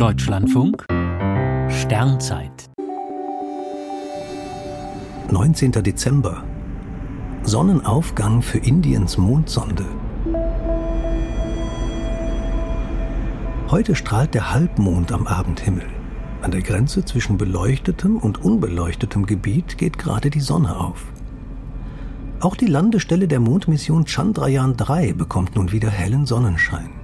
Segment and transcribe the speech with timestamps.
[0.00, 0.86] Deutschlandfunk
[1.68, 2.70] Sternzeit
[5.30, 5.72] 19.
[5.72, 6.42] Dezember
[7.42, 9.84] Sonnenaufgang für Indiens Mondsonde.
[13.68, 15.84] Heute strahlt der Halbmond am Abendhimmel.
[16.40, 21.04] An der Grenze zwischen beleuchtetem und unbeleuchtetem Gebiet geht gerade die Sonne auf.
[22.40, 26.99] Auch die Landestelle der Mondmission Chandrayaan 3 bekommt nun wieder hellen Sonnenschein.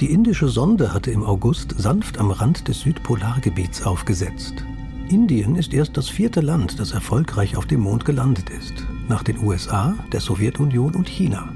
[0.00, 4.64] Die indische Sonde hatte im August sanft am Rand des Südpolargebiets aufgesetzt.
[5.08, 9.42] Indien ist erst das vierte Land, das erfolgreich auf dem Mond gelandet ist, nach den
[9.42, 11.52] USA, der Sowjetunion und China.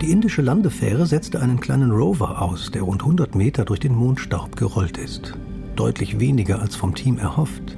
[0.00, 4.56] Die indische Landefähre setzte einen kleinen Rover aus, der rund 100 Meter durch den Mondstaub
[4.56, 5.34] gerollt ist.
[5.76, 7.76] Deutlich weniger als vom Team erhofft.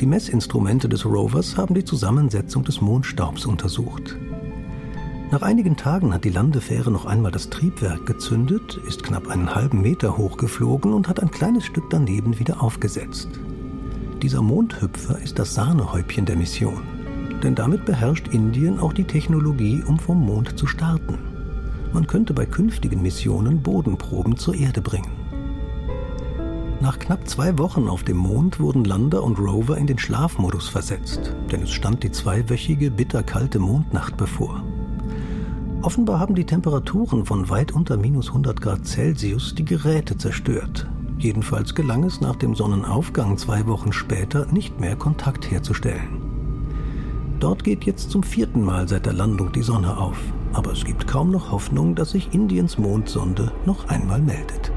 [0.00, 4.16] Die Messinstrumente des Rovers haben die Zusammensetzung des Mondstaubs untersucht.
[5.34, 9.82] Nach einigen Tagen hat die Landefähre noch einmal das Triebwerk gezündet, ist knapp einen halben
[9.82, 13.28] Meter hochgeflogen und hat ein kleines Stück daneben wieder aufgesetzt.
[14.22, 16.84] Dieser Mondhüpfer ist das Sahnehäubchen der Mission.
[17.42, 21.18] Denn damit beherrscht Indien auch die Technologie, um vom Mond zu starten.
[21.92, 25.10] Man könnte bei künftigen Missionen Bodenproben zur Erde bringen.
[26.80, 31.34] Nach knapp zwei Wochen auf dem Mond wurden Lander und Rover in den Schlafmodus versetzt,
[31.50, 34.62] denn es stand die zweiwöchige bitterkalte Mondnacht bevor.
[35.84, 40.88] Offenbar haben die Temperaturen von weit unter minus 100 Grad Celsius die Geräte zerstört.
[41.18, 46.22] Jedenfalls gelang es nach dem Sonnenaufgang zwei Wochen später nicht mehr Kontakt herzustellen.
[47.38, 50.16] Dort geht jetzt zum vierten Mal seit der Landung die Sonne auf,
[50.54, 54.72] aber es gibt kaum noch Hoffnung, dass sich Indiens Mondsonde noch einmal meldet.